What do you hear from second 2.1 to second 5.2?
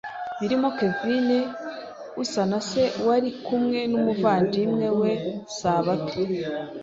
Usanase wari kumwe n’umuvandimwe we